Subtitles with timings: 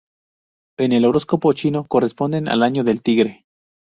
[0.79, 3.45] En el horóscopo chino corresponde al año del Tigre.